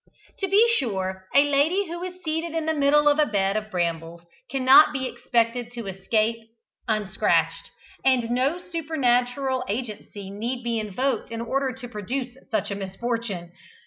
To 0.39 0.47
be 0.47 0.67
sure, 0.79 1.27
a 1.35 1.43
lady 1.43 1.85
who 1.85 2.01
is 2.01 2.23
seated 2.23 2.55
in 2.55 2.65
the 2.65 2.73
middle 2.73 3.07
of 3.07 3.19
a 3.19 3.25
bed 3.27 3.55
of 3.55 3.69
brambles 3.69 4.21
cannot 4.49 4.93
be 4.93 5.05
expected 5.05 5.71
to 5.73 5.85
escape 5.85 6.39
unscratched, 6.87 7.69
and 8.03 8.31
no 8.31 8.57
supernatural 8.57 9.63
agency 9.67 10.31
need 10.31 10.63
be 10.63 10.79
invoked 10.79 11.29
in 11.29 11.39
order 11.41 11.71
to 11.73 11.87
produce 11.87 12.35
such 12.49 12.71
a 12.71 12.75
misfortune. 12.75 13.51